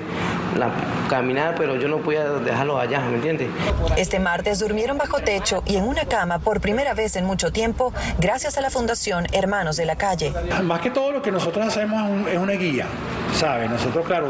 la, 0.58 0.70
caminar, 1.10 1.56
pero 1.58 1.75
yo 1.75 1.88
no 1.88 1.98
podía 2.00 2.24
dejarlo 2.24 2.80
allá, 2.80 3.00
¿me 3.02 3.16
entiendes? 3.16 3.50
Este 3.98 4.20
martes 4.20 4.60
durmieron 4.60 4.98
bajo 4.98 5.20
techo 5.20 5.64
y 5.66 5.78
en 5.78 5.86
una 5.86 6.06
cama 6.06 6.40
por 6.40 6.62
primera 6.62 6.94
vez 6.94 7.16
en 7.16 7.25
mucho 7.25 7.52
tiempo, 7.52 7.94
gracias 8.20 8.58
a 8.58 8.62
la 8.62 8.70
Fundación 8.70 9.28
Hermanos 9.32 9.78
de 9.78 9.86
la 9.86 9.96
Calle. 9.96 10.34
Más 10.64 10.82
que 10.82 10.90
todo 10.90 11.12
lo 11.12 11.22
que 11.22 11.32
nosotros 11.32 11.66
hacemos 11.68 12.28
es 12.28 12.38
una 12.38 12.54
guía, 12.54 12.86
¿sabes? 13.34 13.70
Nosotros, 13.70 14.06
claro, 14.06 14.30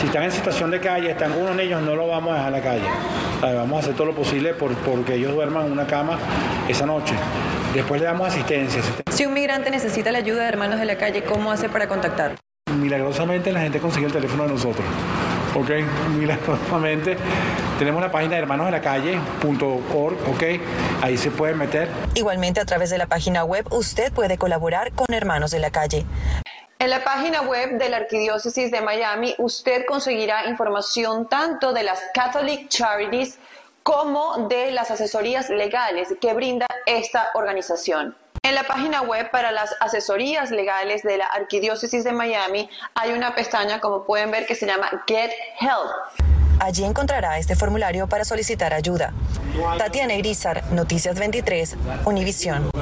si 0.00 0.06
están 0.06 0.24
en 0.24 0.32
situación 0.32 0.70
de 0.70 0.80
calle, 0.80 1.10
están 1.10 1.32
con 1.32 1.42
uno 1.42 1.54
de 1.54 1.64
ellos, 1.64 1.82
no 1.82 1.94
lo 1.94 2.06
vamos 2.06 2.32
a 2.32 2.36
dejar 2.36 2.48
a 2.48 2.56
la 2.56 2.62
calle. 2.62 2.88
Vamos 3.42 3.76
a 3.76 3.80
hacer 3.80 3.94
todo 3.94 4.08
lo 4.08 4.14
posible 4.14 4.52
por, 4.52 4.74
porque 4.76 5.14
ellos 5.14 5.32
duerman 5.32 5.66
en 5.66 5.72
una 5.72 5.86
cama 5.86 6.18
esa 6.68 6.84
noche. 6.84 7.14
Después 7.74 8.00
le 8.00 8.06
damos 8.06 8.28
asistencia. 8.28 8.82
Si 9.10 9.24
un 9.24 9.32
migrante 9.32 9.70
necesita 9.70 10.12
la 10.12 10.18
ayuda 10.18 10.42
de 10.42 10.48
hermanos 10.48 10.78
de 10.78 10.84
la 10.84 10.96
calle, 10.96 11.22
¿cómo 11.24 11.50
hae 11.50 11.68
para 11.68 11.88
contactar? 11.88 12.36
Milagrosamente 12.74 13.52
la 13.52 13.60
gente 13.60 13.78
consigue 13.78 14.06
el 14.06 14.12
teléfono 14.12 14.44
de 14.44 14.50
nosotros. 14.50 14.84
Ok, 15.54 15.70
milagrosamente 16.16 17.16
tenemos 17.78 18.00
la 18.00 18.12
página 18.12 18.36
de 18.36 18.42
hermanos 18.42 18.66
de 18.66 18.72
la 18.72 18.80
calle.org, 18.80 20.28
ok, 20.28 20.42
ahí 21.02 21.16
se 21.16 21.30
puede 21.30 21.54
meter. 21.54 21.88
Igualmente 22.14 22.60
a 22.60 22.64
través 22.64 22.90
de 22.90 22.98
la 22.98 23.06
página 23.06 23.42
web 23.44 23.66
usted 23.72 24.12
puede 24.12 24.38
colaborar 24.38 24.92
con 24.92 25.12
Hermanos 25.12 25.50
de 25.50 25.58
la 25.58 25.70
Calle. 25.70 26.04
En 26.78 26.90
la 26.90 27.02
página 27.02 27.42
web 27.42 27.78
de 27.78 27.88
la 27.88 27.96
Arquidiócesis 27.96 28.70
de 28.70 28.80
Miami 28.80 29.34
usted 29.38 29.84
conseguirá 29.86 30.46
información 30.46 31.28
tanto 31.28 31.72
de 31.72 31.82
las 31.82 32.00
Catholic 32.14 32.68
Charities 32.68 33.38
como 33.82 34.46
de 34.48 34.70
las 34.70 34.90
asesorías 34.90 35.50
legales 35.50 36.14
que 36.20 36.32
brinda 36.32 36.66
esta 36.86 37.30
organización. 37.34 38.14
En 38.50 38.56
la 38.56 38.64
página 38.64 39.02
web 39.02 39.30
para 39.30 39.52
las 39.52 39.76
asesorías 39.78 40.50
legales 40.50 41.04
de 41.04 41.18
la 41.18 41.26
Arquidiócesis 41.26 42.02
de 42.02 42.10
Miami 42.10 42.68
hay 42.96 43.12
una 43.12 43.32
pestaña, 43.32 43.80
como 43.80 44.02
pueden 44.02 44.32
ver, 44.32 44.44
que 44.44 44.56
se 44.56 44.66
llama 44.66 44.90
Get 45.06 45.30
Help. 45.60 46.18
Allí 46.58 46.82
encontrará 46.82 47.38
este 47.38 47.54
formulario 47.54 48.08
para 48.08 48.24
solicitar 48.24 48.74
ayuda. 48.74 49.14
Tatiana 49.78 50.14
Irizar, 50.14 50.64
Noticias 50.72 51.16
23, 51.16 51.76
Univisión. 52.06 52.72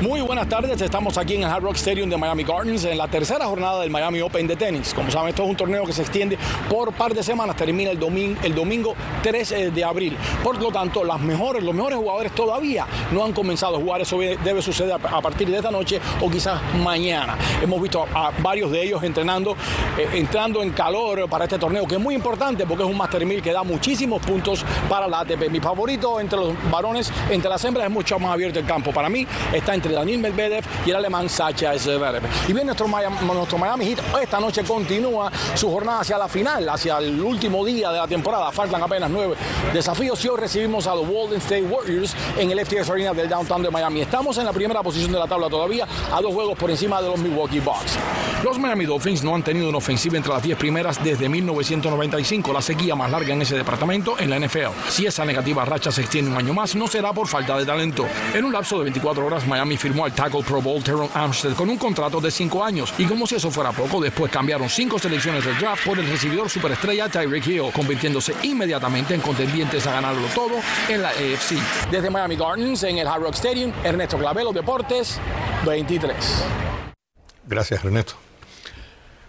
Muy 0.00 0.20
buenas 0.20 0.48
tardes, 0.48 0.80
estamos 0.80 1.18
aquí 1.18 1.34
en 1.34 1.42
el 1.42 1.48
Hard 1.48 1.64
Rock 1.64 1.74
Stadium 1.74 2.08
de 2.08 2.16
Miami 2.16 2.44
Gardens 2.44 2.84
en 2.84 2.96
la 2.96 3.08
tercera 3.08 3.46
jornada 3.46 3.80
del 3.80 3.90
Miami 3.90 4.20
Open 4.20 4.46
de 4.46 4.54
tenis. 4.54 4.94
Como 4.94 5.10
saben, 5.10 5.30
esto 5.30 5.42
es 5.42 5.50
un 5.50 5.56
torneo 5.56 5.84
que 5.84 5.92
se 5.92 6.02
extiende 6.02 6.38
por 6.70 6.92
par 6.92 7.12
de 7.12 7.20
semanas, 7.24 7.56
termina 7.56 7.90
el 7.90 7.98
domingo, 7.98 8.40
el 8.44 8.54
domingo 8.54 8.94
3 9.24 9.50
eh, 9.50 9.70
de 9.72 9.82
abril. 9.82 10.16
Por 10.44 10.62
lo 10.62 10.70
tanto, 10.70 11.02
las 11.02 11.18
mejores, 11.18 11.64
los 11.64 11.74
mejores 11.74 11.98
jugadores 11.98 12.32
todavía 12.32 12.86
no 13.10 13.24
han 13.24 13.32
comenzado 13.32 13.74
a 13.74 13.80
jugar. 13.80 14.00
Eso 14.00 14.20
debe 14.20 14.62
suceder 14.62 14.92
a 14.92 15.20
partir 15.20 15.50
de 15.50 15.56
esta 15.56 15.72
noche 15.72 16.00
o 16.20 16.30
quizás 16.30 16.60
mañana. 16.80 17.36
Hemos 17.60 17.82
visto 17.82 18.06
a 18.14 18.30
varios 18.40 18.70
de 18.70 18.84
ellos 18.84 19.02
entrenando, 19.02 19.56
eh, 19.98 20.10
entrando 20.12 20.62
en 20.62 20.70
calor 20.70 21.28
para 21.28 21.46
este 21.46 21.58
torneo, 21.58 21.88
que 21.88 21.96
es 21.96 22.00
muy 22.00 22.14
importante 22.14 22.66
porque 22.66 22.84
es 22.84 22.88
un 22.88 22.96
Master 22.96 23.26
1000 23.26 23.42
que 23.42 23.52
da 23.52 23.64
muchísimos 23.64 24.22
puntos 24.22 24.64
para 24.88 25.08
la 25.08 25.20
ATP. 25.20 25.50
Mi 25.50 25.58
favorito 25.58 26.20
entre 26.20 26.38
los 26.38 26.54
varones, 26.70 27.12
entre 27.30 27.50
las 27.50 27.64
hembras, 27.64 27.86
es 27.86 27.92
mucho 27.92 28.16
más 28.20 28.30
abierto 28.30 28.60
el 28.60 28.64
campo. 28.64 28.92
Para 28.92 29.08
mí 29.08 29.26
está 29.52 29.74
entre 29.74 29.87
Daniel 29.94 30.20
Medvedev 30.20 30.64
y 30.84 30.90
el 30.90 30.96
alemán 30.96 31.28
Sacha 31.28 31.78
Zverev. 31.78 32.22
Y 32.48 32.52
bien, 32.52 32.66
nuestro 32.66 32.88
Miami, 32.88 33.16
nuestro 33.24 33.58
Miami 33.58 33.86
Heat 33.86 33.98
esta 34.22 34.40
noche 34.40 34.62
continúa 34.64 35.30
su 35.54 35.70
jornada 35.70 36.00
hacia 36.00 36.18
la 36.18 36.28
final, 36.28 36.68
hacia 36.68 36.98
el 36.98 37.20
último 37.20 37.64
día 37.64 37.90
de 37.90 37.98
la 37.98 38.08
temporada. 38.08 38.50
Faltan 38.52 38.82
apenas 38.82 39.10
nueve 39.10 39.36
desafíos 39.72 40.24
y 40.24 40.28
hoy 40.28 40.40
recibimos 40.40 40.86
a 40.86 40.94
los 40.94 41.06
Golden 41.06 41.38
State 41.38 41.62
Warriors 41.62 42.14
en 42.36 42.50
el 42.50 42.64
FTX 42.64 42.90
Arena 42.90 43.12
del 43.14 43.28
downtown 43.28 43.62
de 43.62 43.70
Miami. 43.70 44.02
Estamos 44.02 44.36
en 44.38 44.44
la 44.44 44.52
primera 44.52 44.82
posición 44.82 45.12
de 45.12 45.18
la 45.18 45.26
tabla 45.26 45.48
todavía, 45.48 45.86
a 46.12 46.20
dos 46.20 46.32
juegos 46.34 46.58
por 46.58 46.70
encima 46.70 47.00
de 47.00 47.08
los 47.08 47.18
Milwaukee 47.18 47.60
Bucks. 47.60 47.98
Los 48.44 48.58
Miami 48.58 48.84
Dolphins 48.84 49.24
no 49.24 49.34
han 49.34 49.42
tenido 49.42 49.68
una 49.68 49.78
ofensiva 49.78 50.16
entre 50.16 50.32
las 50.32 50.42
10 50.42 50.58
primeras 50.58 51.02
desde 51.02 51.28
1995, 51.28 52.52
la 52.52 52.62
sequía 52.62 52.94
más 52.94 53.10
larga 53.10 53.34
en 53.34 53.42
ese 53.42 53.56
departamento 53.56 54.16
en 54.18 54.30
la 54.30 54.38
NFL. 54.38 54.88
Si 54.88 55.06
esa 55.06 55.24
negativa 55.24 55.64
racha 55.64 55.90
se 55.90 56.02
extiende 56.02 56.30
un 56.30 56.36
año 56.36 56.54
más, 56.54 56.76
no 56.76 56.86
será 56.86 57.12
por 57.12 57.26
falta 57.26 57.56
de 57.58 57.66
talento. 57.66 58.06
En 58.34 58.44
un 58.44 58.52
lapso 58.52 58.78
de 58.78 58.84
24 58.84 59.26
horas, 59.26 59.46
Miami 59.46 59.76
firmó 59.78 60.04
al 60.04 60.12
tackle 60.12 60.42
Pro 60.42 60.60
Bowl 60.60 60.82
Teron 60.82 61.08
Armstead 61.14 61.54
con 61.54 61.70
un 61.70 61.78
contrato 61.78 62.20
de 62.20 62.30
5 62.30 62.64
años. 62.64 62.92
Y 62.98 63.06
como 63.06 63.26
si 63.26 63.36
eso 63.36 63.50
fuera 63.50 63.72
poco, 63.72 64.00
después 64.00 64.30
cambiaron 64.30 64.68
5 64.68 64.98
selecciones 64.98 65.44
del 65.44 65.56
draft 65.58 65.86
por 65.86 65.98
el 65.98 66.08
recibidor 66.08 66.50
superestrella 66.50 67.08
Tyreek 67.08 67.46
Hill, 67.46 67.72
convirtiéndose 67.72 68.34
inmediatamente 68.42 69.14
en 69.14 69.20
contendientes 69.20 69.86
a 69.86 69.92
ganarlo 69.92 70.26
todo 70.34 70.56
en 70.88 71.02
la 71.02 71.10
AFC. 71.10 71.56
Desde 71.90 72.10
Miami 72.10 72.36
Gardens, 72.36 72.82
en 72.82 72.98
el 72.98 73.06
Hard 73.06 73.22
Rock 73.22 73.34
Stadium, 73.34 73.72
Ernesto 73.82 74.18
Clavelo, 74.18 74.52
Deportes 74.52 75.20
23. 75.64 76.14
Gracias, 77.46 77.84
Ernesto. 77.84 78.14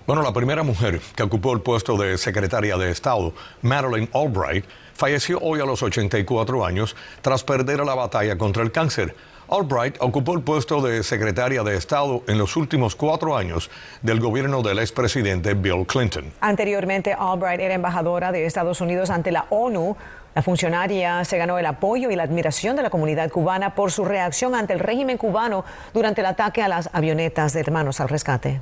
Bueno, 0.10 0.24
la 0.24 0.34
primera 0.34 0.64
mujer 0.64 1.00
que 1.16 1.22
ocupó 1.22 1.54
el 1.54 1.62
puesto 1.62 1.96
de 1.96 2.18
secretaria 2.18 2.78
de 2.78 2.90
Estado, 2.90 3.32
Madeleine 3.62 4.10
Albright, 4.12 4.66
falleció 4.96 5.40
hoy 5.40 5.62
a 5.62 5.66
los 5.66 5.84
84 5.84 6.66
años 6.66 6.96
tras 7.22 7.44
perder 7.44 7.86
la 7.86 7.94
batalla 7.94 8.36
contra 8.36 8.64
el 8.64 8.72
cáncer. 8.72 9.16
Albright 9.50 9.98
ocupó 10.00 10.36
el 10.36 10.42
puesto 10.42 10.82
de 10.82 11.04
secretaria 11.04 11.64
de 11.64 11.76
Estado 11.76 12.24
en 12.28 12.38
los 12.38 12.56
últimos 12.56 12.96
cuatro 12.96 13.36
años 13.36 13.72
del 14.02 14.20
gobierno 14.20 14.62
del 14.62 14.80
expresidente 14.80 15.54
Bill 15.56 15.86
Clinton. 15.88 16.32
Anteriormente, 16.40 17.16
Albright 17.18 17.60
era 17.60 17.74
embajadora 17.74 18.32
de 18.32 18.46
Estados 18.46 18.82
Unidos 18.82 19.10
ante 19.10 19.32
la 19.32 19.46
ONU. 19.50 19.98
La 20.36 20.44
funcionaria 20.44 21.26
se 21.26 21.38
ganó 21.38 21.58
el 21.58 21.66
apoyo 21.66 22.12
y 22.12 22.16
la 22.16 22.24
admiración 22.24 22.76
de 22.76 22.84
la 22.84 22.90
comunidad 22.90 23.32
cubana 23.32 23.74
por 23.74 23.92
su 23.92 24.06
reacción 24.06 24.54
ante 24.54 24.74
el 24.74 24.80
régimen 24.80 25.18
cubano 25.18 25.66
durante 25.94 26.22
el 26.22 26.28
ataque 26.28 26.62
a 26.62 26.68
las 26.68 26.90
avionetas 26.94 27.54
de 27.54 27.62
Hermanos 27.62 28.00
al 28.00 28.10
Rescate. 28.10 28.62